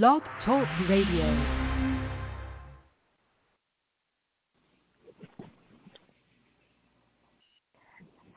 Blog 0.00 0.22
Talk 0.46 0.66
Radio. 0.88 1.26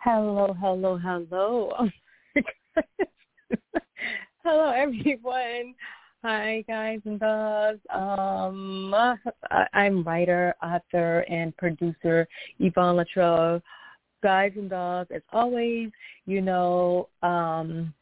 Hello, 0.04 0.54
hello, 0.60 0.98
hello. 0.98 1.72
hello, 4.44 4.72
everyone. 4.72 5.74
Hi, 6.24 6.66
guys 6.68 7.00
and 7.06 7.22
dolls. 7.22 7.80
Um, 7.90 8.94
I'm 9.74 10.04
writer, 10.04 10.54
author, 10.62 11.20
and 11.30 11.56
producer 11.56 12.28
Yvonne 12.60 12.98
Latrell. 12.98 13.62
Guys 14.22 14.52
and 14.58 14.70
dolls, 14.70 15.08
as 15.16 15.22
always, 15.32 15.90
you 16.26 16.42
know, 16.42 17.08
um, 17.24 17.94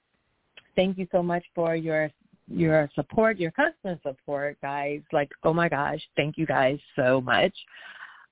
thank 0.75 0.97
you 0.97 1.07
so 1.11 1.21
much 1.21 1.43
for 1.53 1.75
your 1.75 2.09
your 2.47 2.89
support, 2.95 3.39
your 3.39 3.51
constant 3.51 4.01
support, 4.03 4.57
guys. 4.61 5.01
Like, 5.11 5.31
oh 5.43 5.53
my 5.53 5.69
gosh, 5.69 6.01
thank 6.15 6.37
you 6.37 6.45
guys 6.45 6.79
so 6.95 7.21
much. 7.21 7.53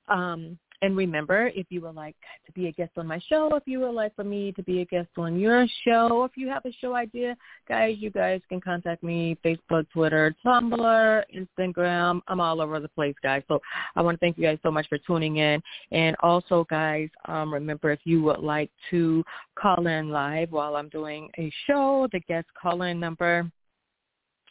Um, 0.08 0.58
and 0.84 0.98
remember, 0.98 1.52
if 1.54 1.68
you 1.70 1.82
would 1.82 1.94
like 1.94 2.16
to 2.48 2.52
be 2.54 2.68
a 2.68 2.72
guest 2.72 2.92
on 2.98 3.06
my 3.06 3.20
show, 3.30 3.56
if 3.56 3.64
you 3.68 3.80
would 3.82 3.92
like 3.92 4.16
for 4.16 4.24
me 4.24 4.52
to 4.54 4.64
be 4.64 4.82
a 4.82 4.86
guest 4.86 5.10
on 5.16 5.40
your 5.40 5.68
show, 5.86 6.24
if 6.24 6.32
you 6.36 6.48
have 6.48 6.66
a 6.66 6.72
show 6.82 6.96
idea, 6.96 7.38
guys, 7.70 7.98
you 8.00 8.10
guys 8.10 8.42
can 8.50 8.60
contact 8.60 9.04
me, 9.04 9.38
Facebook, 9.46 9.86
Twitter, 9.94 10.36
Tumblr, 10.44 11.24
Instagram. 11.36 12.22
I'm 12.28 12.40
all 12.40 12.62
over 12.62 12.80
the 12.80 12.90
place, 12.90 13.14
guys. 13.22 13.44
So 13.48 13.62
I 13.96 14.02
want 14.02 14.16
to 14.16 14.20
thank 14.20 14.40
you 14.40 14.44
guys 14.44 14.58
so 14.64 14.72
much 14.72 14.88
for 14.90 14.98
tuning 14.98 15.38
in. 15.38 15.62
And 15.92 16.16
also, 16.22 16.66
guys, 16.68 17.10
um, 17.26 17.54
remember 17.54 17.92
if 17.92 18.00
you 18.04 18.24
would 18.24 18.40
like 18.40 18.72
to 18.90 19.24
call 19.54 19.86
in 19.86 20.10
live 20.10 20.52
while 20.52 20.76
I'm 20.76 20.90
doing 20.90 21.30
a 21.38 21.52
show, 21.68 22.08
the 22.12 22.22
guest 22.22 22.48
call-in 22.60 23.00
number, 23.00 23.52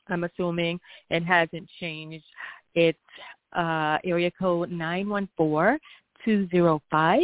I'm 0.08 0.24
assuming 0.24 0.80
it 1.10 1.24
hasn't 1.24 1.68
changed. 1.78 2.24
It's 2.74 2.98
uh, 3.52 3.98
area 4.04 4.30
code 4.38 4.70
914 4.70 5.78
205 6.24 7.22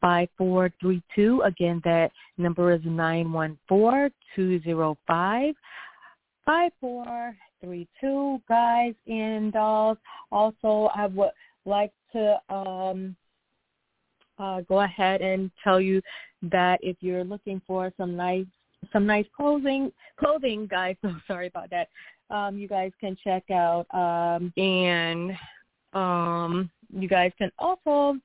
5432. 0.00 1.42
Again, 1.42 1.80
that 1.84 2.10
number 2.38 2.72
is 2.72 2.80
914 2.84 4.10
205 4.34 5.54
5432. 6.44 8.42
Guys 8.48 8.94
and 9.06 9.52
dolls, 9.52 9.98
also 10.30 10.90
I 10.94 11.06
would 11.06 11.30
like 11.64 11.92
to 12.12 12.38
um, 12.48 13.16
uh, 14.38 14.60
go 14.62 14.80
ahead 14.80 15.20
and 15.22 15.50
tell 15.64 15.80
you 15.80 16.00
that 16.42 16.78
if 16.82 16.96
you're 17.00 17.24
looking 17.24 17.60
for 17.66 17.92
some 17.96 18.16
nice 18.16 18.46
some 18.92 19.06
nice 19.06 19.26
clothing 19.34 19.90
clothing 20.18 20.66
guys 20.70 20.94
so 21.02 21.10
sorry 21.26 21.48
about 21.48 21.70
that 21.70 21.88
um 22.30 22.58
you 22.58 22.68
guys 22.68 22.92
can 23.00 23.16
check 23.22 23.44
out 23.50 23.86
um 23.94 24.52
and 24.56 25.36
um 25.92 26.70
you 26.90 27.08
guys 27.08 27.32
can 27.38 27.50
also 27.58 28.16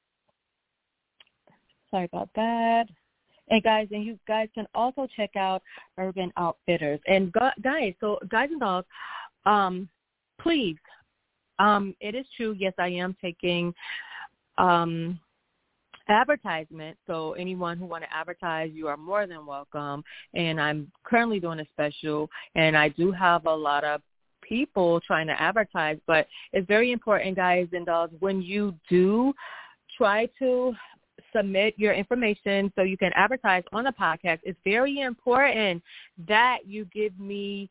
Sorry 1.92 2.06
about 2.06 2.30
that. 2.36 2.86
And 3.50 3.62
guys, 3.62 3.90
and 3.92 4.06
you 4.06 4.18
guys 4.28 4.48
can 4.56 4.66
also 4.74 5.08
check 5.16 5.36
out 5.36 5.62
Urban 5.98 6.32
Outfitters. 6.38 7.02
And 7.06 7.34
guys, 7.62 7.94
so 8.00 8.18
guys 8.30 8.50
and 8.50 8.62
dolls, 8.62 8.86
um, 9.46 9.90
please, 10.40 10.78
um, 11.60 11.94
it 12.00 12.16
is 12.16 12.26
true. 12.38 12.56
Yes, 12.58 12.74
I 12.80 12.88
am 12.88 13.16
taking 13.22 13.74
um, 14.58 15.20
advertisement. 16.12 16.98
So 17.08 17.34
anyone 17.34 17.78
who 17.78 17.86
want 17.86 18.04
to 18.04 18.14
advertise, 18.16 18.72
you 18.74 18.88
are 18.88 18.98
more 18.98 19.28
than 19.28 19.46
welcome. 19.46 20.04
And 20.34 20.60
I'm 20.60 20.92
currently 21.04 21.40
doing 21.40 21.60
a 21.60 21.66
special, 21.74 22.30
and 22.56 22.78
I 22.78 22.90
do 22.90 23.12
have 23.12 23.46
a 23.46 23.56
lot 23.56 23.84
of 23.84 24.02
people 24.42 25.00
trying 25.02 25.28
to 25.28 25.42
advertise. 25.42 25.98
But 26.08 26.28
it's 26.54 26.68
very 26.68 26.92
important, 26.92 27.36
guys 27.36 27.68
and 27.74 27.86
dolls, 27.86 28.12
when 28.20 28.42
you 28.42 28.76
do 28.90 29.34
try 29.98 30.28
to 30.40 30.74
submit 31.36 31.74
your 31.78 31.94
information 31.94 32.72
so 32.76 32.82
you 32.82 32.98
can 32.98 33.12
advertise 33.16 33.64
on 33.72 33.84
the 33.84 33.92
podcast. 33.92 34.40
It's 34.44 34.60
very 34.64 35.02
important 35.02 35.82
that 36.28 36.60
you 36.66 36.86
give 36.94 37.18
me 37.20 37.70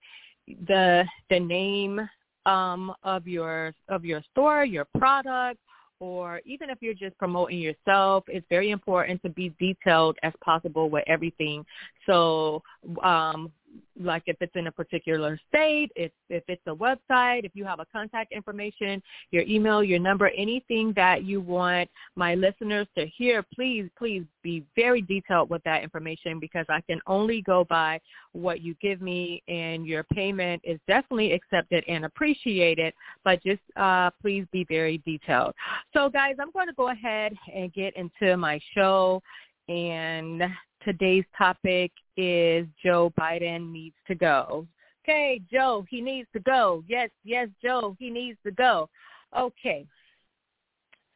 the 0.67 1.05
the 1.29 1.39
name 1.39 2.01
um, 2.47 2.95
of 3.03 3.27
your 3.27 3.75
of 3.89 4.05
your 4.05 4.23
store, 4.31 4.65
your 4.65 4.87
product, 4.99 5.61
or 6.01 6.41
even 6.47 6.71
if 6.71 6.79
you're 6.81 6.95
just 6.95 7.17
promoting 7.19 7.59
yourself, 7.59 8.25
it's 8.27 8.47
very 8.49 8.71
important 8.71 9.23
to 9.23 9.29
be 9.29 9.55
detailed 9.61 10.17
as 10.23 10.33
possible 10.43 10.89
with 10.89 11.05
everything. 11.07 11.65
So 12.07 12.63
um, 13.03 13.53
like 14.01 14.23
if 14.27 14.37
it's 14.41 14.55
in 14.57 14.67
a 14.67 14.73
particular 14.73 15.39
state, 15.49 15.91
if 15.95 16.11
if 16.29 16.43
it's 16.49 16.63
a 16.67 16.75
website, 16.75 17.45
if 17.45 17.53
you 17.55 17.65
have 17.65 17.81
a 17.81 17.87
contact 17.93 18.33
information, 18.33 19.03
your 19.31 19.43
email, 19.43 19.83
your 19.83 19.99
number, 19.99 20.29
anything 20.37 20.93
that 20.97 21.25
you 21.25 21.41
want 21.41 21.89
my 22.17 22.35
listeners 22.35 22.87
to 22.97 23.07
hear, 23.07 23.45
please, 23.55 23.89
please 23.99 24.25
be 24.43 24.65
very 24.75 25.03
detailed 25.03 25.51
with 25.51 25.63
that 25.65 25.83
information 25.83 26.41
because 26.41 26.67
I 26.69 26.81
can 26.83 27.01
only 27.07 27.43
go 27.43 27.65
by 27.65 28.01
what 28.33 28.61
you 28.63 28.75
give 28.81 29.01
me 29.03 29.43
and 29.49 29.87
your 29.87 30.05
payment 30.05 30.63
is 30.65 30.79
definitely 30.87 31.33
accepted 31.33 31.85
and 31.87 32.05
appreciated, 32.05 32.95
but 33.25 33.43
just 33.43 33.63
uh, 33.77 34.11
please 34.23 34.47
be 34.53 34.65
very 34.69 34.99
detailed. 35.05 35.55
So 35.93 36.09
guys, 36.09 36.37
I'm 36.41 36.53
going 36.53 36.69
to 36.69 36.75
go 36.75 36.89
ahead 36.89 37.33
and 37.55 37.73
get 37.73 37.95
into 37.97 38.37
my 38.37 38.61
show 38.75 39.23
and 39.69 40.43
today's 40.85 41.25
topic 41.37 41.93
is 42.21 42.67
Joe 42.85 43.13
Biden 43.19 43.71
needs 43.73 43.97
to 44.07 44.15
go. 44.15 44.67
Okay, 45.03 45.41
Joe, 45.51 45.85
he 45.89 46.01
needs 46.01 46.29
to 46.35 46.41
go. 46.41 46.85
Yes, 46.87 47.09
yes, 47.25 47.49
Joe, 47.63 47.97
he 47.99 48.11
needs 48.11 48.39
to 48.45 48.53
go. 48.53 48.89
Okay. 49.37 49.87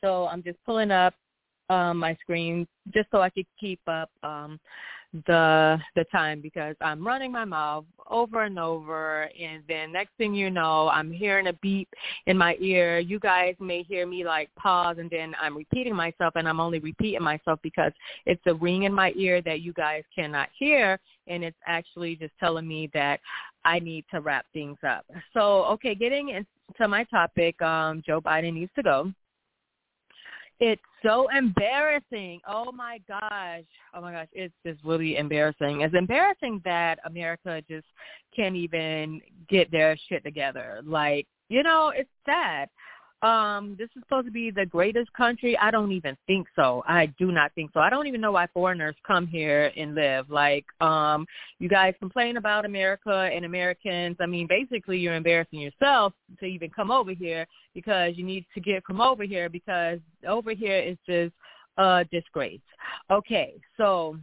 So 0.02 0.26
I'm 0.26 0.42
just 0.42 0.58
pulling 0.64 0.90
up 0.90 1.14
um, 1.68 1.98
my 1.98 2.16
screen 2.20 2.66
just 2.92 3.08
so 3.10 3.20
I 3.20 3.30
could 3.30 3.46
keep 3.58 3.80
up 3.86 4.10
um, 4.22 4.58
the 5.26 5.78
the 5.94 6.04
time 6.04 6.40
because 6.40 6.74
I'm 6.80 7.06
running 7.06 7.30
my 7.30 7.44
mouth 7.44 7.84
over 8.10 8.42
and 8.42 8.58
over 8.58 9.30
and 9.40 9.62
then 9.68 9.92
next 9.92 10.10
thing 10.18 10.34
you 10.34 10.50
know 10.50 10.88
I'm 10.88 11.10
hearing 11.10 11.46
a 11.46 11.52
beep 11.54 11.88
in 12.26 12.36
my 12.36 12.56
ear. 12.60 12.98
You 12.98 13.20
guys 13.20 13.54
may 13.60 13.82
hear 13.84 14.06
me 14.06 14.24
like 14.24 14.50
pause 14.56 14.96
and 14.98 15.08
then 15.08 15.34
I'm 15.40 15.56
repeating 15.56 15.94
myself 15.94 16.34
and 16.36 16.48
I'm 16.48 16.58
only 16.60 16.80
repeating 16.80 17.22
myself 17.22 17.60
because 17.62 17.92
it's 18.26 18.42
a 18.46 18.54
ring 18.54 18.82
in 18.82 18.92
my 18.92 19.12
ear 19.16 19.40
that 19.42 19.60
you 19.60 19.72
guys 19.72 20.02
cannot 20.14 20.48
hear 20.58 20.98
and 21.28 21.44
it's 21.44 21.56
actually 21.66 22.16
just 22.16 22.32
telling 22.40 22.66
me 22.66 22.90
that 22.92 23.20
I 23.64 23.78
need 23.78 24.04
to 24.12 24.20
wrap 24.20 24.46
things 24.52 24.78
up. 24.86 25.06
So 25.32 25.64
okay, 25.66 25.94
getting 25.94 26.30
into 26.30 26.88
my 26.88 27.04
topic, 27.04 27.60
um, 27.62 28.02
Joe 28.04 28.20
Biden 28.20 28.54
needs 28.54 28.72
to 28.74 28.82
go. 28.82 29.12
It's 30.60 30.82
so 31.02 31.28
embarrassing. 31.36 32.40
Oh 32.48 32.70
my 32.72 33.00
gosh. 33.08 33.64
Oh 33.92 34.00
my 34.00 34.12
gosh. 34.12 34.28
It's 34.32 34.54
just 34.64 34.82
really 34.84 35.16
embarrassing. 35.16 35.80
It's 35.80 35.94
embarrassing 35.94 36.62
that 36.64 36.98
America 37.04 37.60
just 37.68 37.86
can't 38.34 38.56
even 38.56 39.20
get 39.48 39.70
their 39.70 39.96
shit 40.08 40.22
together. 40.24 40.80
Like, 40.84 41.26
you 41.48 41.62
know, 41.62 41.92
it's 41.94 42.10
sad 42.24 42.68
um, 43.24 43.74
this 43.78 43.88
is 43.96 44.02
supposed 44.02 44.26
to 44.26 44.30
be 44.30 44.50
the 44.50 44.66
greatest 44.66 45.10
country. 45.14 45.56
I 45.56 45.70
don't 45.70 45.92
even 45.92 46.14
think 46.26 46.46
so. 46.54 46.84
I 46.86 47.06
do 47.18 47.32
not 47.32 47.52
think 47.54 47.70
so. 47.72 47.80
I 47.80 47.88
don't 47.88 48.06
even 48.06 48.20
know 48.20 48.32
why 48.32 48.46
foreigners 48.52 48.94
come 49.06 49.26
here 49.26 49.72
and 49.76 49.94
live. 49.94 50.28
Like, 50.28 50.66
um, 50.82 51.26
you 51.58 51.68
guys 51.68 51.94
complain 51.98 52.36
about 52.36 52.66
America 52.66 53.30
and 53.34 53.46
Americans. 53.46 54.16
I 54.20 54.26
mean, 54.26 54.46
basically 54.46 54.98
you're 54.98 55.14
embarrassing 55.14 55.60
yourself 55.60 56.12
to 56.38 56.44
even 56.44 56.68
come 56.68 56.90
over 56.90 57.12
here 57.12 57.46
because 57.74 58.12
you 58.16 58.24
need 58.24 58.44
to 58.52 58.60
get 58.60 58.84
from 58.84 59.00
over 59.00 59.24
here 59.24 59.48
because 59.48 60.00
over 60.28 60.52
here 60.52 60.78
is 60.78 60.98
just 61.06 61.32
a 61.78 62.04
disgrace. 62.12 62.60
Okay, 63.10 63.54
so 63.78 64.18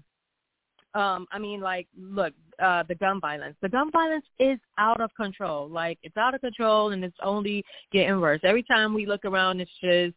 um 0.94 1.26
i 1.32 1.40
mean 1.40 1.62
like 1.62 1.88
look 1.98 2.34
uh 2.62 2.84
the 2.88 2.96
gun 2.96 3.20
violence. 3.20 3.56
The 3.62 3.70
gun 3.70 3.92
violence 3.92 4.26
is 4.40 4.60
out 4.78 5.02
of 5.02 5.14
control. 5.16 5.70
Like 5.70 5.98
it's 6.04 6.18
out 6.18 6.36
of 6.36 6.42
control 6.42 6.92
and 6.92 7.04
it's 7.04 7.18
only 7.24 7.64
getting 7.92 8.20
worse. 8.20 8.42
Every 8.44 8.64
time 8.64 8.94
we 8.94 9.06
look 9.06 9.26
around 9.26 9.60
it's 9.60 9.72
just 9.82 10.16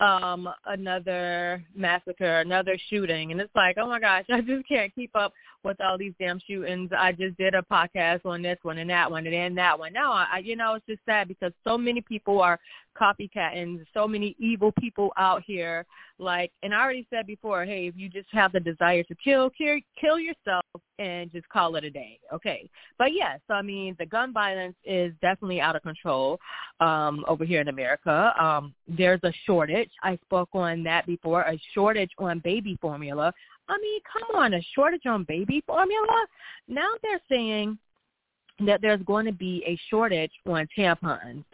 um 0.00 0.48
another 0.66 1.62
massacre 1.74 2.40
another 2.40 2.76
shooting. 2.88 3.32
And 3.32 3.40
it's 3.40 3.54
like 3.54 3.76
oh 3.78 3.86
my 3.86 4.00
gosh 4.00 4.24
i 4.30 4.40
just 4.40 4.66
can't 4.66 4.94
keep 4.94 5.14
up 5.14 5.32
with 5.62 5.78
all 5.82 5.98
these 5.98 6.14
damn 6.18 6.40
shootings. 6.46 6.90
I 6.96 7.12
just 7.12 7.36
did 7.36 7.54
a 7.54 7.60
podcast 7.60 8.24
on 8.24 8.40
this 8.40 8.58
one 8.62 8.78
and 8.78 8.88
that 8.88 9.10
one 9.10 9.26
and 9.26 9.34
then 9.34 9.54
that 9.56 9.78
one. 9.78 9.92
Now 9.92 10.12
i 10.12 10.38
you 10.42 10.56
know 10.56 10.74
it's 10.74 10.86
just 10.86 11.00
sad 11.04 11.28
because 11.28 11.52
so 11.64 11.76
many 11.76 12.00
people 12.00 12.40
are 12.40 12.58
copycatting. 12.98 13.84
So 13.94 14.08
many 14.08 14.34
evil 14.38 14.72
people 14.80 15.12
out 15.16 15.42
here. 15.46 15.84
Like 16.18 16.50
and 16.62 16.74
i 16.74 16.80
already 16.80 17.06
said 17.10 17.26
before 17.26 17.64
hey 17.64 17.86
if 17.86 17.94
you 17.96 18.08
just 18.08 18.28
have 18.32 18.52
the 18.52 18.60
desire 18.60 19.02
to 19.04 19.14
kill 19.22 19.50
kill 19.50 19.78
kill 20.00 20.18
yourself 20.18 20.64
and 20.98 21.30
just 21.32 21.48
call 21.50 21.76
it 21.76 21.84
a 21.84 21.90
day. 21.90 22.18
Okay. 22.32 22.68
But 22.96 23.12
yes 23.12 23.40
i 23.50 23.60
mean 23.60 23.96
the 23.98 24.06
gun 24.06 24.32
violence 24.32 24.76
is 24.84 25.12
definitely 25.20 25.60
out 25.60 25.76
of 25.76 25.82
control 25.82 26.40
um 26.80 27.24
over 27.28 27.44
here 27.44 27.60
in 27.60 27.68
america. 27.68 28.32
Um 28.40 28.74
there's 28.88 29.20
a 29.22 29.32
shortage. 29.46 29.90
I 30.02 30.18
spoke 30.24 30.50
on 30.52 30.82
that 30.84 31.06
before 31.06 31.42
a 31.42 31.58
shortage 31.74 32.10
on 32.18 32.40
baby 32.40 32.78
formula. 32.80 33.32
I 33.68 33.78
mean 33.78 34.00
come 34.12 34.36
on 34.40 34.54
a 34.54 34.62
shortage 34.74 35.06
on 35.06 35.24
baby 35.24 35.62
formula? 35.66 36.26
Now 36.68 36.90
they're 37.02 37.20
saying 37.28 37.78
that 38.66 38.82
there's 38.82 39.02
going 39.02 39.26
to 39.26 39.32
be 39.32 39.62
a 39.66 39.78
shortage 39.88 40.32
on 40.46 40.68
tampons. 40.76 41.44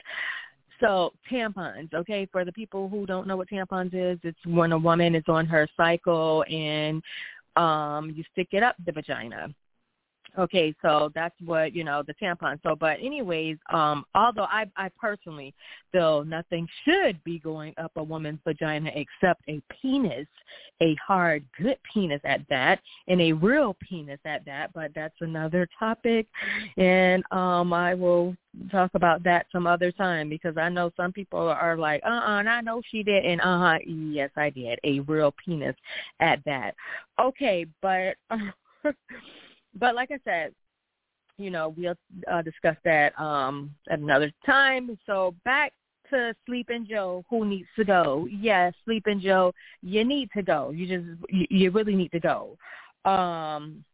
So 0.81 1.12
tampons, 1.31 1.94
okay, 1.94 2.28
for 2.31 2.44
the 2.44 2.52
people 2.52 2.88
who 2.88 3.06
don't 3.06 3.26
know 3.26 3.37
what 3.37 3.49
tampons 3.49 3.94
is, 3.94 4.19
it's 4.23 4.38
when 4.44 4.73
a 4.73 4.78
woman 4.78 5.14
is 5.14 5.25
on 5.28 5.46
her 5.46 5.67
cycle 5.76 6.44
and 6.50 7.02
um 7.56 8.12
you 8.14 8.23
stick 8.32 8.49
it 8.52 8.62
up 8.62 8.76
the 8.84 8.93
vagina. 8.93 9.49
Okay, 10.38 10.75
so 10.83 11.11
that's 11.15 11.35
what, 11.44 11.75
you 11.75 11.83
know, 11.85 12.03
the 12.06 12.15
tampon. 12.15 12.61
So 12.62 12.77
but 12.77 12.99
anyways, 13.00 13.56
um, 13.73 14.05
although 14.15 14.44
I 14.50 14.67
I 14.77 14.91
personally 15.00 15.55
feel 15.93 16.25
nothing 16.25 16.69
should 16.85 17.23
be 17.25 17.38
going 17.38 17.75
up 17.79 17.93
a 17.97 18.03
woman's 18.03 18.41
vagina 18.44 18.91
except 18.94 19.43
a 19.49 19.61
penis, 19.81 20.27
a 20.83 20.94
hard, 21.06 21.44
good 21.61 21.79
penis 21.93 22.21
at 22.25 22.41
that, 22.50 22.81
and 23.09 23.21
a 23.21 23.33
real 23.33 23.77
penis 23.81 24.21
at 24.25 24.44
that, 24.44 24.73
but 24.75 24.93
that's 24.94 25.15
another 25.21 25.69
topic 25.79 26.27
and 26.77 27.23
um 27.31 27.73
I 27.73 27.94
will 27.94 28.37
talk 28.71 28.91
about 28.94 29.23
that 29.25 29.47
some 29.53 29.67
other 29.67 29.93
time 29.93 30.29
because 30.29 30.56
I 30.56 30.69
know 30.69 30.91
some 30.97 31.12
people 31.12 31.41
are 31.41 31.77
like, 31.77 32.03
uh 32.05 32.09
uh 32.09 32.38
and 32.41 32.49
I 32.49 32.61
know 32.61 32.83
she 32.91 33.03
did 33.03 33.25
and 33.25 33.41
uh 33.41 33.59
huh 33.59 33.79
yes 33.87 34.31
I 34.37 34.50
did. 34.50 34.79
A 34.85 35.00
real 35.00 35.35
penis 35.44 35.77
at 36.21 36.44
that. 36.44 36.75
Okay, 37.19 37.67
but 37.81 38.17
but 39.78 39.94
like 39.94 40.11
I 40.11 40.19
said, 40.25 40.52
you 41.38 41.50
know, 41.50 41.75
we'll 41.76 41.94
uh, 42.31 42.43
discuss 42.43 42.76
that 42.84 43.19
um, 43.20 43.70
at 43.90 43.99
another 43.99 44.32
time. 44.44 44.99
So 45.06 45.34
back 45.44 45.73
to 46.11 46.34
Sleeping 46.46 46.87
Joe, 46.88 47.25
who 47.28 47.44
needs 47.44 47.69
to 47.76 47.84
go? 47.84 48.26
Yes, 48.31 48.73
Sleeping 48.84 49.20
Joe, 49.20 49.52
you 49.82 50.05
need 50.05 50.31
to 50.37 50.43
go. 50.43 50.70
You 50.70 50.87
just, 50.87 51.06
you, 51.50 51.70
really 51.70 51.94
need 51.94 52.12
to 52.12 52.20
go. 52.20 52.56
Um, 53.05 53.84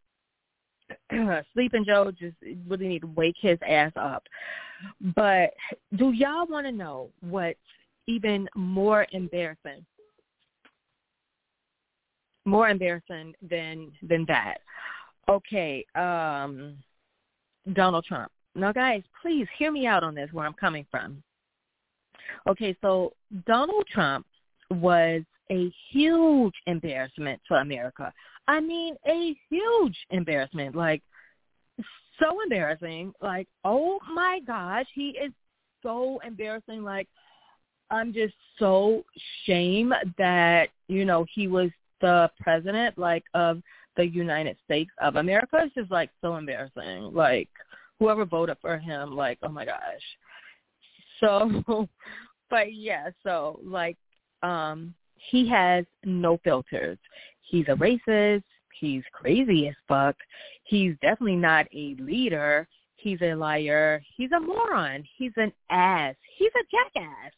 Sleeping 1.55 1.85
Joe 1.85 2.11
just 2.11 2.37
really 2.69 2.89
need 2.89 3.01
to 3.01 3.09
wake 3.09 3.37
his 3.41 3.59
ass 3.67 3.93
up. 3.97 4.23
But 5.15 5.51
do 5.97 6.13
y'all 6.13 6.47
want 6.47 6.67
to 6.67 6.73
know 6.73 7.11
what's 7.21 7.59
even 8.07 8.49
more 8.55 9.07
embarrassing? 9.13 9.85
More 12.45 12.69
embarrassing 12.69 13.35
than 13.49 13.93
than 14.03 14.25
that. 14.27 14.59
Okay, 15.29 15.85
um, 15.95 16.75
Donald 17.73 18.05
Trump. 18.05 18.31
Now, 18.55 18.73
guys, 18.73 19.03
please 19.21 19.47
hear 19.57 19.73
me 19.73 19.87
out 19.87 20.03
on 20.03 20.15
this, 20.15 20.29
where 20.33 20.47
I'm 20.47 20.53
coming 20.55 20.87
from. 20.91 21.23
Okay, 22.49 22.77
so 22.83 23.13
Donald 23.47 23.87
Trump 23.93 24.27
was 24.71 25.23
a 25.51 25.73
huge 25.91 26.55
embarrassment 26.67 27.41
to 27.49 27.55
America. 27.55 28.13
I 28.49 28.61
mean, 28.61 28.97
a 29.07 29.37
huge 29.49 29.97
embarrassment. 30.11 30.75
Like, 30.75 31.03
so 32.19 32.41
embarrassing. 32.43 33.13
Like, 33.21 33.49
oh 33.65 33.99
my 34.15 34.41
gosh, 34.47 34.87
he 34.95 35.11
is 35.11 35.33
so 35.83 36.21
embarrassing. 36.27 36.83
Like, 36.83 37.09
I'm 37.91 38.13
just 38.13 38.35
so 38.59 39.05
shame 39.45 39.93
that, 40.19 40.69
you 40.89 41.05
know, 41.05 41.27
he 41.33 41.49
was 41.49 41.71
the 42.01 42.31
president, 42.41 42.99
like, 42.99 43.25
of 43.35 43.63
the 43.97 44.07
United 44.07 44.57
States 44.65 44.91
of 45.01 45.17
America 45.17 45.63
is 45.65 45.73
just 45.75 45.91
like 45.91 46.11
so 46.21 46.37
embarrassing. 46.37 47.13
Like 47.13 47.49
whoever 47.99 48.25
voted 48.25 48.57
for 48.61 48.79
him, 48.79 49.15
like 49.15 49.39
oh 49.43 49.49
my 49.49 49.65
gosh. 49.65 49.79
So, 51.21 51.89
but 52.51 52.75
yeah, 52.75 53.11
so 53.23 53.61
like 53.65 53.97
um 54.43 54.95
he 55.31 55.49
has 55.49 55.85
no 56.05 56.39
filters. 56.43 56.99
He's 57.43 57.67
a 57.69 57.77
racist. 57.77 58.45
He's 58.81 59.03
crazy 59.13 59.69
as 59.69 59.75
fuck. 59.87 60.17
He's 60.65 60.95
definitely 61.03 61.37
not 61.37 61.67
a 61.73 61.95
leader. 62.01 62.67
He's 62.97 63.21
a 63.23 63.35
liar. 63.35 64.03
He's 64.17 64.33
a 64.33 64.41
moron. 64.41 65.05
He's 65.17 65.33
an 65.37 65.53
ass. 65.71 66.15
He's 66.37 66.51
a 66.57 66.65
jackass. 66.71 67.33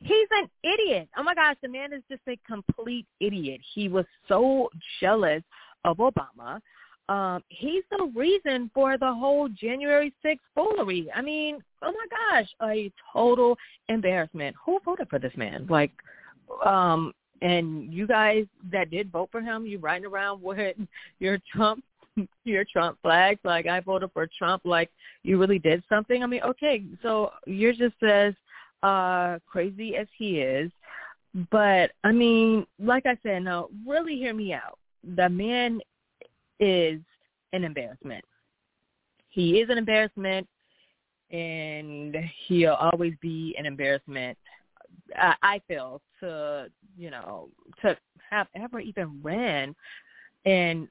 He's 0.00 0.28
an 0.32 0.50
idiot. 0.64 1.08
Oh 1.16 1.22
my 1.22 1.34
gosh, 1.34 1.56
the 1.62 1.68
man 1.68 1.92
is 1.92 2.02
just 2.10 2.22
a 2.28 2.36
complete 2.46 3.06
idiot. 3.20 3.60
He 3.74 3.88
was 3.88 4.04
so 4.26 4.68
jealous 5.00 5.42
of 5.84 5.98
Obama. 5.98 6.60
Um, 7.08 7.42
he's 7.48 7.82
the 7.90 8.10
reason 8.14 8.70
for 8.72 8.96
the 8.96 9.12
whole 9.12 9.48
January 9.48 10.14
6th 10.24 10.38
foolery. 10.54 11.08
I 11.14 11.20
mean, 11.20 11.58
oh 11.82 11.92
my 11.92 12.40
gosh, 12.40 12.48
a 12.62 12.90
total 13.12 13.56
embarrassment. 13.88 14.56
Who 14.64 14.80
voted 14.84 15.08
for 15.08 15.18
this 15.18 15.36
man? 15.36 15.66
Like, 15.68 15.92
um, 16.64 17.12
and 17.42 17.92
you 17.92 18.06
guys 18.06 18.46
that 18.70 18.90
did 18.90 19.10
vote 19.10 19.30
for 19.32 19.40
him, 19.40 19.66
you 19.66 19.78
riding 19.78 20.06
around 20.06 20.42
with 20.42 20.76
your 21.18 21.38
Trump 21.52 21.84
your 22.44 22.64
Trump 22.70 22.98
flags, 23.02 23.40
like 23.42 23.66
I 23.66 23.80
voted 23.80 24.10
for 24.12 24.28
Trump, 24.38 24.62
like 24.66 24.90
you 25.22 25.38
really 25.38 25.58
did 25.58 25.82
something. 25.88 26.22
I 26.22 26.26
mean, 26.26 26.42
okay, 26.42 26.84
so 27.02 27.30
you're 27.46 27.72
just 27.72 28.00
as 28.02 28.34
uh 28.82 29.38
crazy 29.46 29.96
as 29.96 30.06
he 30.16 30.40
is. 30.40 30.70
But 31.50 31.92
I 32.04 32.12
mean, 32.12 32.66
like 32.78 33.06
I 33.06 33.16
said, 33.22 33.42
no, 33.44 33.70
really 33.86 34.16
hear 34.16 34.34
me 34.34 34.52
out 34.52 34.78
the 35.16 35.28
man 35.28 35.80
is 36.60 37.00
an 37.52 37.64
embarrassment. 37.64 38.24
He 39.28 39.60
is 39.60 39.70
an 39.70 39.78
embarrassment, 39.78 40.46
and 41.30 42.16
he'll 42.46 42.74
always 42.74 43.14
be 43.20 43.54
an 43.58 43.66
embarrassment. 43.66 44.36
I, 45.16 45.60
feel 45.68 46.00
to 46.20 46.70
you 46.96 47.10
know 47.10 47.48
to 47.82 47.96
have 48.30 48.46
ever 48.54 48.80
even 48.80 49.20
ran, 49.22 49.74
and 50.44 50.88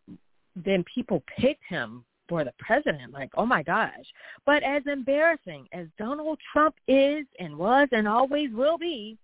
then 0.56 0.84
people 0.94 1.24
picked 1.40 1.64
him 1.68 2.04
for 2.28 2.44
the 2.44 2.54
president. 2.60 3.14
Like, 3.14 3.32
oh 3.36 3.46
my 3.46 3.64
gosh! 3.64 4.06
But 4.46 4.64
as 4.64 4.84
embarrassing 4.92 5.68
as 5.72 5.88
Donald 5.98 6.40
Trump 6.52 6.76
is 6.88 7.26
and 7.40 7.56
was 7.58 7.88
and 7.92 8.08
always 8.08 8.52
will 8.52 8.78
be, 8.78 9.18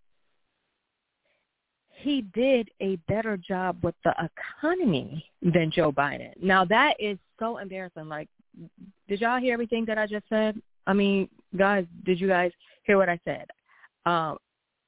he 1.98 2.22
did 2.34 2.70
a 2.82 2.96
better 3.08 3.38
job 3.38 3.78
with 3.82 3.96
the 4.04 4.14
economy 4.62 5.26
than 5.42 5.72
Joe 5.72 5.92
Biden. 5.92 6.32
Now 6.42 6.64
that 6.66 6.94
is 7.00 7.18
so 7.40 7.58
embarrassing. 7.58 8.08
Like, 8.08 8.30
did 9.08 9.22
y'all 9.22 9.40
hear 9.40 9.54
everything 9.54 9.86
that 9.86 9.98
I 9.98 10.08
just 10.08 10.26
said? 10.30 10.62
I 10.86 10.94
mean, 10.94 11.28
guys, 11.58 11.86
did 12.06 12.20
you 12.20 12.28
guys 12.28 12.52
hear 12.84 12.98
what 12.98 13.10
I 13.10 13.20
said? 13.26 13.48
Um, 14.06 14.38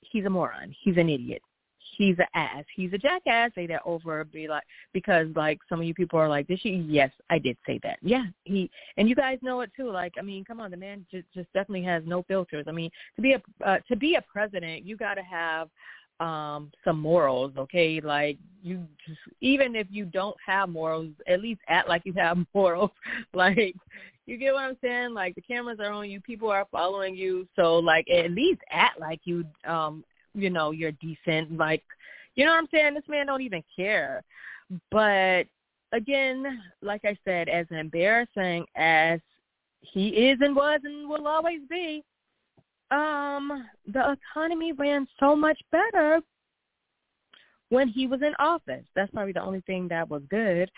he's 0.01 0.25
a 0.25 0.29
moron. 0.29 0.73
He's 0.81 0.97
an 0.97 1.09
idiot. 1.09 1.41
He's 1.97 2.17
an 2.19 2.27
ass. 2.33 2.63
He's 2.73 2.93
a 2.93 2.97
jackass. 2.97 3.51
Say 3.55 3.67
that 3.67 3.81
over, 3.85 4.23
be 4.23 4.47
like 4.47 4.63
because 4.93 5.27
like 5.35 5.59
some 5.67 5.79
of 5.81 5.85
you 5.85 5.93
people 5.93 6.17
are 6.17 6.29
like, 6.29 6.47
did 6.47 6.61
she? 6.61 6.85
Yes, 6.87 7.11
I 7.29 7.39
did 7.39 7.57
say 7.65 7.79
that. 7.83 7.97
Yeah, 8.01 8.23
he 8.45 8.71
and 8.95 9.09
you 9.09 9.15
guys 9.15 9.37
know 9.41 9.59
it 9.61 9.71
too. 9.75 9.91
Like, 9.91 10.13
I 10.17 10.21
mean, 10.21 10.45
come 10.45 10.61
on, 10.61 10.71
the 10.71 10.77
man 10.77 11.05
just 11.11 11.25
just 11.33 11.51
definitely 11.53 11.83
has 11.83 12.03
no 12.05 12.23
filters. 12.23 12.65
I 12.69 12.71
mean, 12.71 12.89
to 13.17 13.21
be 13.21 13.33
a 13.33 13.41
uh, 13.65 13.79
to 13.89 13.97
be 13.97 14.15
a 14.15 14.21
president, 14.21 14.85
you 14.85 14.95
got 14.95 15.15
to 15.15 15.23
have 15.23 15.67
um 16.19 16.71
some 16.83 16.99
morals 16.99 17.53
okay? 17.57 18.01
Like 18.01 18.37
you 18.61 18.85
just 19.07 19.19
even 19.41 19.75
if 19.75 19.87
you 19.89 20.05
don't 20.05 20.35
have 20.45 20.69
morals 20.69 21.11
at 21.27 21.41
least 21.41 21.61
act 21.67 21.87
like 21.87 22.03
you 22.05 22.13
have 22.17 22.37
morals. 22.53 22.91
Like 23.33 23.75
you 24.25 24.37
get 24.37 24.53
what 24.53 24.63
i'm 24.63 24.77
saying? 24.81 25.13
Like 25.13 25.35
the 25.35 25.41
cameras 25.41 25.79
are 25.79 25.91
on 25.91 26.09
you 26.09 26.21
people 26.21 26.49
are 26.49 26.67
following 26.71 27.15
you. 27.15 27.47
So 27.55 27.77
like 27.79 28.09
at 28.09 28.31
least 28.31 28.61
act 28.71 28.99
like 28.99 29.21
you 29.23 29.45
um 29.65 30.03
you 30.33 30.49
know 30.49 30.71
you're 30.71 30.91
decent. 30.93 31.57
Like 31.57 31.83
you 32.35 32.45
know 32.45 32.51
what 32.51 32.59
i'm 32.59 32.69
saying? 32.71 32.93
This 32.93 33.03
man 33.07 33.27
don't 33.27 33.41
even 33.41 33.63
care. 33.75 34.23
But 34.91 35.47
again 35.91 36.61
like 36.81 37.01
i 37.05 37.17
said 37.25 37.49
as 37.49 37.65
embarrassing 37.71 38.65
as 38.75 39.19
he 39.81 40.09
is 40.09 40.37
and 40.41 40.55
was 40.55 40.81
and 40.83 41.09
will 41.09 41.27
always 41.27 41.61
be 41.69 42.03
um, 42.91 43.67
the 43.91 44.15
economy 44.33 44.71
ran 44.71 45.07
so 45.19 45.35
much 45.35 45.59
better 45.71 46.21
when 47.69 47.87
he 47.87 48.07
was 48.07 48.21
in 48.21 48.33
office. 48.39 48.85
That's 48.95 49.11
probably 49.11 49.33
the 49.33 49.43
only 49.43 49.61
thing 49.61 49.87
that 49.89 50.09
was 50.09 50.23
good. 50.29 50.69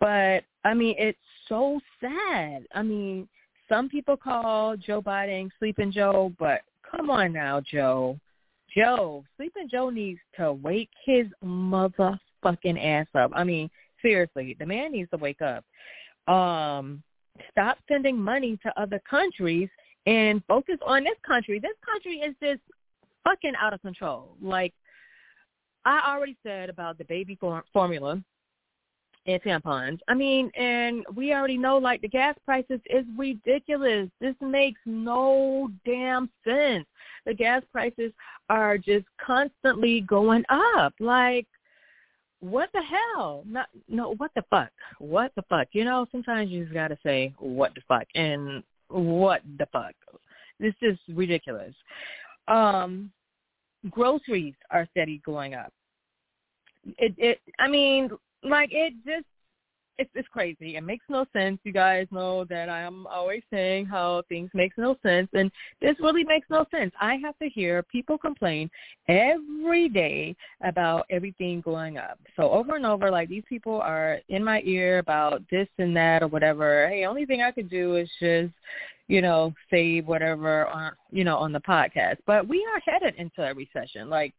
But 0.00 0.44
I 0.64 0.74
mean, 0.74 0.96
it's 0.98 1.18
so 1.48 1.80
sad. 2.00 2.66
I 2.74 2.82
mean, 2.82 3.28
some 3.68 3.88
people 3.88 4.16
call 4.16 4.76
Joe 4.76 5.00
Biden 5.00 5.50
Sleeping 5.58 5.92
Joe, 5.92 6.32
but 6.38 6.62
come 6.88 7.10
on 7.10 7.32
now, 7.32 7.60
Joe. 7.60 8.18
Joe, 8.74 9.24
Sleeping 9.36 9.68
Joe 9.70 9.90
needs 9.90 10.20
to 10.38 10.52
wake 10.52 10.90
his 11.04 11.26
motherfucking 11.44 12.82
ass 12.82 13.06
up. 13.14 13.30
I 13.34 13.44
mean, 13.44 13.70
seriously, 14.00 14.56
the 14.58 14.66
man 14.66 14.92
needs 14.92 15.10
to 15.10 15.18
wake 15.18 15.42
up. 15.42 15.64
Um, 16.32 17.02
stop 17.50 17.78
sending 17.88 18.18
money 18.18 18.58
to 18.62 18.80
other 18.80 19.00
countries 19.08 19.68
and 20.06 20.42
focus 20.46 20.78
on 20.84 21.04
this 21.04 21.16
country. 21.26 21.58
This 21.58 21.76
country 21.84 22.16
is 22.16 22.34
just 22.42 22.60
fucking 23.24 23.54
out 23.60 23.72
of 23.72 23.82
control. 23.82 24.36
Like 24.40 24.72
I 25.84 26.14
already 26.14 26.36
said 26.42 26.70
about 26.70 26.98
the 26.98 27.04
baby 27.04 27.38
formula 27.72 28.22
and 29.26 29.42
tampons. 29.42 29.98
I 30.08 30.14
mean, 30.14 30.50
and 30.56 31.04
we 31.14 31.32
already 31.32 31.56
know 31.56 31.78
like 31.78 32.02
the 32.02 32.08
gas 32.08 32.34
prices 32.44 32.80
is 32.86 33.04
ridiculous. 33.16 34.08
This 34.20 34.34
makes 34.40 34.80
no 34.84 35.70
damn 35.84 36.28
sense. 36.44 36.86
The 37.26 37.34
gas 37.34 37.62
prices 37.70 38.12
are 38.48 38.78
just 38.78 39.06
constantly 39.24 40.00
going 40.00 40.44
up. 40.48 40.94
Like 40.98 41.46
what 42.40 42.70
the 42.74 42.82
hell? 42.82 43.44
Not 43.46 43.68
no 43.88 44.14
what 44.16 44.32
the 44.34 44.44
fuck? 44.50 44.70
What 44.98 45.32
the 45.36 45.42
fuck? 45.48 45.68
You 45.72 45.84
know, 45.84 46.06
sometimes 46.10 46.50
you 46.50 46.64
just 46.64 46.74
got 46.74 46.88
to 46.88 46.98
say 47.04 47.32
what 47.38 47.72
the 47.74 47.82
fuck. 47.86 48.06
And 48.16 48.64
what 48.92 49.42
the 49.58 49.66
fuck? 49.72 49.94
This 50.60 50.74
is 50.82 50.98
ridiculous. 51.08 51.74
Um, 52.48 53.10
groceries 53.90 54.54
are 54.70 54.86
steady 54.90 55.20
going 55.24 55.54
up. 55.54 55.72
It, 56.98 57.14
it, 57.16 57.40
I 57.58 57.68
mean, 57.68 58.10
like 58.42 58.70
it 58.72 58.94
just 59.04 59.26
it's 59.98 60.10
it's 60.14 60.28
crazy. 60.28 60.76
It 60.76 60.82
makes 60.82 61.04
no 61.08 61.26
sense. 61.32 61.58
You 61.64 61.72
guys 61.72 62.06
know 62.10 62.44
that 62.46 62.68
I'm 62.68 63.06
always 63.06 63.42
saying 63.50 63.86
how 63.86 64.22
things 64.28 64.50
makes 64.54 64.76
no 64.78 64.96
sense, 65.02 65.28
and 65.32 65.50
this 65.80 65.96
really 66.00 66.24
makes 66.24 66.48
no 66.50 66.64
sense. 66.70 66.92
I 67.00 67.16
have 67.16 67.38
to 67.38 67.48
hear 67.48 67.82
people 67.84 68.18
complain 68.18 68.70
every 69.08 69.88
day 69.88 70.34
about 70.62 71.06
everything 71.10 71.60
going 71.60 71.98
up. 71.98 72.18
So 72.36 72.50
over 72.50 72.76
and 72.76 72.86
over, 72.86 73.10
like 73.10 73.28
these 73.28 73.44
people 73.48 73.80
are 73.80 74.18
in 74.28 74.42
my 74.42 74.62
ear 74.64 74.98
about 74.98 75.42
this 75.50 75.68
and 75.78 75.96
that 75.96 76.22
or 76.22 76.28
whatever. 76.28 76.88
Hey, 76.88 77.04
only 77.04 77.26
thing 77.26 77.42
I 77.42 77.50
could 77.50 77.70
do 77.70 77.96
is 77.96 78.08
just 78.20 78.52
you 79.08 79.20
know, 79.20 79.52
say 79.70 80.00
whatever 80.00 80.66
on, 80.68 80.92
you 81.10 81.24
know, 81.24 81.36
on 81.36 81.52
the 81.52 81.60
podcast. 81.60 82.16
But 82.26 82.48
we 82.48 82.66
are 82.72 82.80
headed 82.92 83.14
into 83.16 83.42
a 83.42 83.52
recession. 83.52 84.08
Like, 84.08 84.32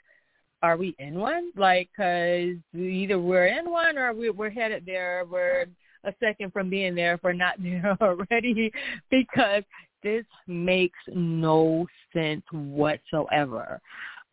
are 0.64 0.78
we 0.78 0.96
in 0.98 1.16
one? 1.16 1.52
Like, 1.56 1.90
cause 1.96 2.56
either 2.74 3.20
we're 3.20 3.48
in 3.48 3.70
one 3.70 3.98
or 3.98 4.14
we, 4.14 4.30
we're 4.30 4.50
headed 4.50 4.84
there. 4.86 5.26
We're 5.30 5.66
a 6.06 6.14
second 6.20 6.54
from 6.54 6.70
being 6.70 6.96
there 6.96 7.16
if 7.16 7.24
we're 7.24 7.34
not 7.34 7.56
there 7.62 7.96
already 8.02 8.72
because 9.12 9.64
this 10.02 10.26
makes 10.48 11.00
no 11.08 11.86
sense 12.14 12.44
whatsoever. 12.52 13.80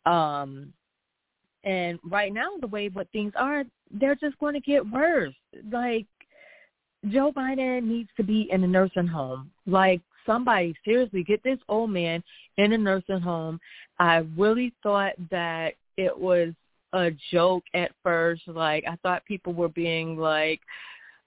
Um, 0.07 0.73
and 1.65 1.99
right 2.09 2.33
now, 2.33 2.49
the 2.61 2.67
way 2.69 2.89
what 2.89 3.11
things 3.13 3.33
are, 3.37 3.65
they're 3.91 4.15
just 4.15 4.39
going 4.39 4.55
to 4.55 4.61
get 4.61 4.89
worse. 4.89 5.35
Like, 5.71 6.07
Joe 7.09 7.33
Biden 7.37 7.85
needs 7.85 8.09
to 8.17 8.25
be 8.25 8.49
in 8.51 8.65
a 8.65 8.67
nursing 8.67 9.07
home. 9.07 9.51
Like, 9.67 10.01
somebody 10.25 10.75
seriously 10.85 11.23
get 11.23 11.43
this 11.43 11.59
old 11.69 11.91
man 11.91 12.23
in 12.57 12.73
a 12.73 12.79
nursing 12.79 13.21
home. 13.21 13.61
I 13.99 14.27
really 14.37 14.73
thought 14.83 15.13
that 15.31 15.75
it 16.01 16.19
was 16.19 16.53
a 16.93 17.11
joke 17.31 17.65
at 17.75 17.93
first. 18.03 18.43
Like 18.47 18.85
I 18.89 18.97
thought 19.03 19.25
people 19.25 19.53
were 19.53 19.69
being 19.69 20.17
like 20.17 20.61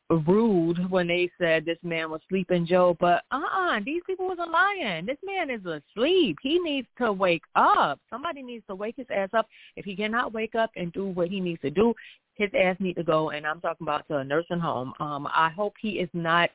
rude 0.10 0.90
when 0.92 1.08
they 1.08 1.30
said 1.40 1.66
this 1.66 1.78
man 1.84 2.12
was 2.12 2.22
sleeping 2.30 2.66
Joe, 2.66 2.96
but 3.00 3.24
uh-uh, 3.32 3.80
these 3.86 4.02
people 4.06 4.28
was 4.28 4.38
lying. 4.38 5.06
This 5.06 5.18
man 5.26 5.50
is 5.50 5.62
asleep. 5.66 6.38
He 6.42 6.60
needs 6.60 6.88
to 7.00 7.12
wake 7.12 7.44
up. 7.56 8.00
Somebody 8.10 8.44
needs 8.44 8.66
to 8.68 8.76
wake 8.76 8.96
his 8.98 9.08
ass 9.10 9.30
up. 9.34 9.48
If 9.76 9.86
he 9.86 9.96
cannot 9.96 10.34
wake 10.34 10.56
up 10.56 10.72
and 10.76 10.92
do 10.94 11.08
what 11.08 11.30
he 11.30 11.40
needs 11.40 11.62
to 11.62 11.70
do, 11.70 11.94
his 12.36 12.50
ass 12.60 12.76
need 12.80 12.96
to 12.96 13.04
go, 13.04 13.30
and 13.30 13.46
I'm 13.46 13.62
talking 13.62 13.86
about 13.86 14.08
to 14.08 14.18
a 14.18 14.24
nursing 14.24 14.60
home. 14.60 14.94
Um, 15.00 15.28
I 15.28 15.50
hope 15.50 15.74
he 15.80 16.00
is 16.00 16.10
not 16.14 16.50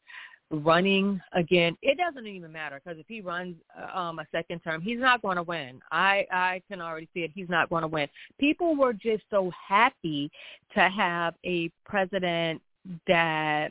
running 0.51 1.21
again, 1.33 1.77
it 1.83 1.99
doesn't 1.99 2.27
even 2.27 2.53
matter 2.53 2.81
because 2.83 2.99
if 2.99 3.07
he 3.07 3.21
runs 3.21 3.55
uh, 3.79 3.97
um, 3.97 4.19
a 4.19 4.27
second 4.33 4.61
term, 4.61 4.81
he's 4.81 4.99
not 4.99 5.23
going 5.23 5.37
to 5.37 5.43
win. 5.43 5.81
I 5.91 6.27
I 6.33 6.63
can 6.69 6.81
already 6.81 7.09
see 7.13 7.21
it. 7.21 7.33
He's 7.35 7.49
not 7.49 7.69
going 7.69 7.83
to 7.83 7.89
win. 7.89 8.09
People 8.39 8.77
were 8.77 8.93
just 8.93 9.25
so 9.31 9.51
happy 9.69 10.31
to 10.75 10.89
have 10.89 11.35
a 11.45 11.71
president 11.85 12.63
that 13.07 13.69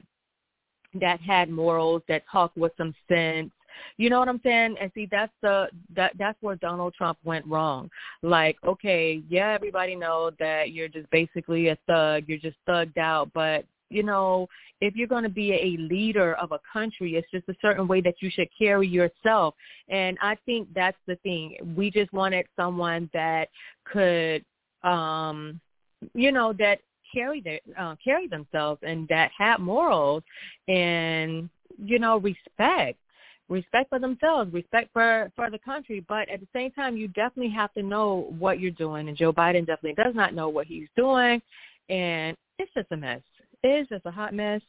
that 0.94 1.20
had 1.22 1.50
morals, 1.50 2.02
that 2.08 2.24
talked 2.32 2.58
with 2.58 2.72
some 2.78 2.94
sense. 3.08 3.52
You 3.98 4.10
know 4.10 4.20
what 4.20 4.30
I'm 4.30 4.42
saying? 4.44 4.76
And 4.82 4.92
see, 4.96 5.08
that's 5.10 5.34
the 5.42 5.68
that 5.96 6.14
that's 6.18 6.38
where 6.42 6.56
Donald 6.56 6.94
Trump 6.96 7.18
went 7.24 7.46
wrong. 7.46 7.90
Like, 8.22 8.58
okay, 8.66 9.22
yeah, 9.30 9.52
everybody 9.52 9.96
know 9.96 10.32
that 10.40 10.72
you're 10.72 10.88
just 10.88 11.10
basically 11.12 11.70
a 11.70 11.78
thug. 11.88 12.24
You're 12.28 12.40
just 12.40 12.58
thugged 12.68 12.98
out, 12.98 13.30
but 13.34 13.66
you 13.90 14.04
know, 14.04 14.48
if 14.82 14.96
you're 14.96 15.08
going 15.08 15.24
to 15.24 15.30
be 15.30 15.54
a 15.54 15.82
leader 15.82 16.36
of 16.36 16.52
a 16.52 16.60
country, 16.72 17.16
it's 17.16 17.30
just 17.32 17.48
a 17.50 17.56
certain 17.62 17.88
way 17.88 18.02
that 18.02 18.16
you 18.20 18.30
should 18.30 18.50
carry 18.58 18.88
yourself. 18.88 19.56
And 19.90 20.18
I 20.22 20.36
think 20.46 20.68
that's 20.74 20.98
the 21.08 21.16
thing. 21.18 21.58
We 21.76 21.90
just 21.90 22.12
wanted 22.14 22.46
someone 22.56 23.10
that 23.14 23.50
could, 23.86 24.46
um, 24.84 25.60
you 26.14 26.32
know, 26.32 26.54
that 26.54 26.80
carry 27.14 27.42
their 27.42 27.60
uh, 27.80 27.96
carry 28.04 28.28
themselves 28.28 28.82
and 28.84 29.08
that 29.08 29.32
had 29.38 29.60
morals 29.60 30.24
and 30.68 31.50
you 31.78 32.00
know 32.00 32.18
respect 32.18 33.00
respect 33.50 33.90
for 33.90 33.98
themselves, 34.00 34.52
respect 34.54 34.92
for 34.94 35.32
for 35.36 35.50
the 35.50 35.60
country, 35.60 36.06
but 36.08 36.30
at 36.30 36.40
the 36.40 36.48
same 36.54 36.72
time, 36.72 36.98
you 36.98 37.08
definitely 37.10 37.52
have 37.54 37.74
to 37.74 37.84
know 37.84 38.34
what 38.38 38.60
you're 38.60 38.72
doing. 38.72 39.08
And 39.08 39.18
Joe 39.18 39.32
Biden 39.32 39.66
definitely 39.66 40.02
does 40.04 40.16
not 40.16 40.34
know 40.34 40.50
what 40.50 40.68
he's 40.68 40.88
doing, 40.96 41.42
and 41.90 42.36
it's 42.60 42.74
just 42.74 42.88
a 42.92 42.98
mess 42.98 43.22
is 43.64 43.88
just 43.88 44.06
a 44.06 44.12
hot 44.12 44.34
mess, 44.34 44.62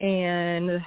and 0.00 0.80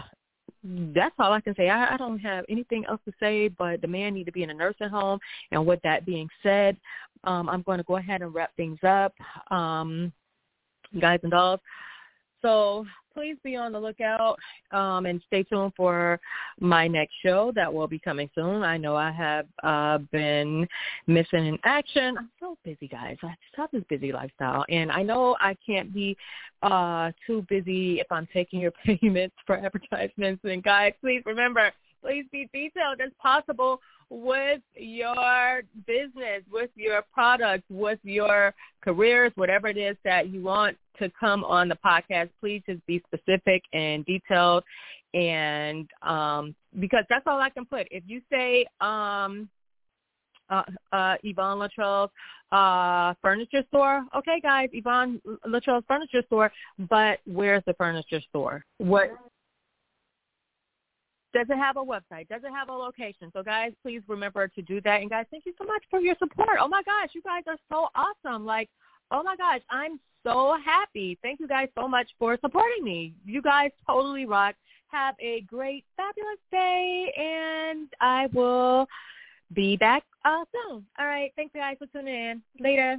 that's 0.93 1.15
all 1.19 1.31
I 1.31 1.41
can 1.41 1.55
say. 1.55 1.69
I, 1.69 1.93
I 1.93 1.97
don't 1.97 2.19
have 2.19 2.45
anything 2.49 2.85
else 2.85 2.99
to 3.05 3.13
say, 3.19 3.47
but 3.47 3.81
the 3.81 3.87
man 3.87 4.13
need 4.13 4.25
to 4.25 4.31
be 4.31 4.43
in 4.43 4.49
a 4.49 4.53
nursing 4.53 4.89
home. 4.89 5.19
And 5.51 5.65
with 5.65 5.79
that 5.83 6.05
being 6.05 6.27
said, 6.43 6.77
um, 7.23 7.49
I'm 7.49 7.61
going 7.61 7.77
to 7.77 7.83
go 7.83 7.97
ahead 7.97 8.21
and 8.21 8.33
wrap 8.33 8.55
things 8.55 8.79
up, 8.83 9.13
um, 9.51 10.11
guys 10.99 11.19
and 11.23 11.31
dolls. 11.31 11.59
So 12.41 12.85
please 13.19 13.35
be 13.43 13.57
on 13.57 13.73
the 13.73 13.79
lookout 13.79 14.37
um, 14.71 15.05
and 15.05 15.21
stay 15.27 15.43
tuned 15.43 15.73
for 15.75 16.17
my 16.61 16.87
next 16.87 17.13
show 17.21 17.51
that 17.53 17.71
will 17.71 17.85
be 17.85 17.99
coming 17.99 18.29
soon. 18.33 18.63
I 18.63 18.77
know 18.77 18.95
I 18.95 19.11
have 19.11 19.45
uh, 19.61 19.97
been 20.09 20.65
missing 21.05 21.47
in 21.47 21.59
action. 21.65 22.15
I'm 22.17 22.29
so 22.39 22.57
busy, 22.63 22.87
guys. 22.87 23.17
I 23.21 23.27
just 23.27 23.57
have 23.57 23.71
this 23.73 23.83
busy 23.89 24.13
lifestyle, 24.13 24.63
and 24.69 24.89
I 24.89 25.03
know 25.03 25.35
I 25.41 25.57
can't 25.67 25.93
be 25.93 26.15
uh, 26.63 27.11
too 27.27 27.45
busy 27.49 27.99
if 27.99 28.09
I'm 28.09 28.25
taking 28.33 28.61
your 28.61 28.71
payments 28.85 29.35
for 29.45 29.57
advertisements. 29.57 30.41
And 30.45 30.63
guys, 30.63 30.93
please 31.01 31.21
remember, 31.25 31.73
please 32.01 32.23
be 32.31 32.49
detailed 32.53 33.01
as 33.05 33.11
possible 33.21 33.81
with 34.09 34.61
your 34.75 35.63
business, 35.85 36.41
with 36.49 36.69
your 36.75 37.03
products, 37.13 37.65
with 37.69 37.99
your 38.03 38.55
careers, 38.81 39.33
whatever 39.35 39.67
it 39.67 39.77
is 39.77 39.97
that 40.05 40.29
you 40.29 40.41
want 40.41 40.77
to 40.99 41.11
come 41.19 41.43
on 41.43 41.69
the 41.69 41.77
podcast, 41.83 42.29
please 42.39 42.61
just 42.67 42.85
be 42.85 43.01
specific 43.07 43.63
and 43.73 44.05
detailed. 44.05 44.63
And 45.13 45.89
um, 46.01 46.55
because 46.79 47.03
that's 47.09 47.25
all 47.25 47.39
I 47.39 47.49
can 47.49 47.65
put. 47.65 47.87
If 47.89 48.03
you 48.05 48.21
say 48.31 48.65
um, 48.79 49.49
uh, 50.49 50.63
uh, 50.91 51.15
Yvonne 51.23 51.57
Latrell's 51.57 52.11
uh, 52.51 53.13
furniture 53.21 53.63
store, 53.69 54.03
okay, 54.15 54.39
guys, 54.41 54.69
Yvonne 54.73 55.21
Latrell's 55.47 55.83
furniture 55.87 56.21
store, 56.27 56.51
but 56.89 57.19
where's 57.25 57.63
the 57.65 57.73
furniture 57.73 58.21
store? 58.29 58.63
What 58.77 59.11
does 61.33 61.47
it 61.49 61.57
have 61.57 61.77
a 61.77 61.83
website? 61.83 62.27
Does 62.27 62.41
it 62.43 62.51
have 62.51 62.69
a 62.69 62.73
location? 62.73 63.31
So 63.33 63.43
guys, 63.43 63.71
please 63.83 64.01
remember 64.07 64.47
to 64.47 64.61
do 64.61 64.81
that. 64.81 65.01
And 65.01 65.09
guys, 65.09 65.25
thank 65.31 65.45
you 65.45 65.53
so 65.57 65.65
much 65.65 65.83
for 65.89 65.99
your 65.99 66.15
support. 66.17 66.57
Oh 66.59 66.67
my 66.67 66.81
gosh, 66.83 67.09
you 67.13 67.21
guys 67.21 67.43
are 67.47 67.57
so 67.69 67.87
awesome. 67.95 68.45
Like, 68.45 68.69
oh 69.11 69.23
my 69.23 69.35
gosh, 69.35 69.61
I'm 69.69 69.99
so 70.23 70.57
happy. 70.63 71.17
Thank 71.21 71.39
you 71.39 71.47
guys 71.47 71.69
so 71.75 71.87
much 71.87 72.07
for 72.17 72.37
supporting 72.41 72.83
me. 72.83 73.13
You 73.25 73.41
guys 73.41 73.71
totally 73.87 74.25
rock. 74.25 74.55
Have 74.91 75.15
a 75.19 75.41
great, 75.41 75.85
fabulous 75.95 76.39
day, 76.51 77.13
and 77.15 77.87
I 78.01 78.27
will 78.33 78.87
be 79.53 79.77
back 79.77 80.03
uh, 80.25 80.43
soon. 80.51 80.85
All 80.97 81.05
right. 81.05 81.31
Thanks, 81.35 81.53
guys, 81.53 81.77
for 81.77 81.87
tuning 81.87 82.15
in. 82.15 82.41
Later. 82.59 82.97